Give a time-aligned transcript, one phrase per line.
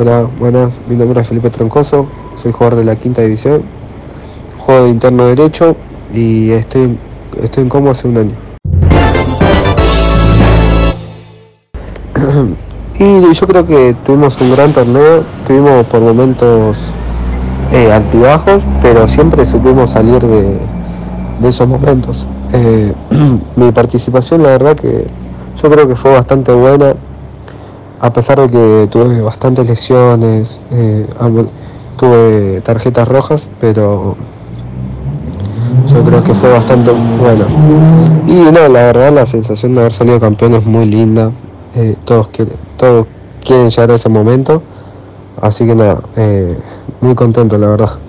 [0.00, 3.64] Hola, buenas, mi nombre es Felipe Troncoso, soy jugador de la quinta división,
[4.56, 5.74] juego de interno derecho
[6.14, 6.96] y estoy,
[7.42, 8.30] estoy en Como hace un año.
[13.00, 16.78] y yo creo que tuvimos un gran torneo, tuvimos por momentos
[17.72, 20.58] eh, altibajos, pero siempre supimos salir de,
[21.40, 22.28] de esos momentos.
[22.52, 22.92] Eh,
[23.56, 25.08] mi participación la verdad que
[25.60, 26.94] yo creo que fue bastante buena,
[28.00, 31.06] a pesar de que tuve bastantes lesiones, eh,
[31.96, 34.16] tuve tarjetas rojas, pero
[35.88, 37.46] yo creo que fue bastante buena.
[38.26, 41.32] Y no, la verdad la sensación de haber salido campeón es muy linda,
[41.74, 43.06] eh, todos, quieren, todos
[43.44, 44.62] quieren llegar a ese momento,
[45.40, 46.00] así que nada,
[47.00, 48.07] muy contento la verdad.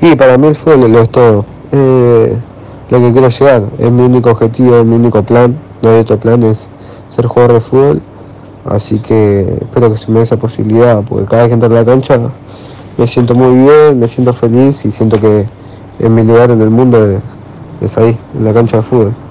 [0.00, 1.44] Y para mí el fútbol lo es todo.
[1.72, 2.36] Eh,
[2.90, 5.58] lo que quiero llegar, es mi único objetivo, mi único plan.
[5.82, 6.68] No hay otro plan, es
[7.08, 8.02] ser jugador de fútbol.
[8.64, 11.72] Así que espero que se me dé esa posibilidad, porque cada vez que entro a
[11.72, 12.18] la cancha
[12.96, 15.46] me siento muy bien, me siento feliz y siento que
[15.98, 17.20] en mi lugar en el mundo
[17.80, 19.27] es ahí, en la cancha de fútbol.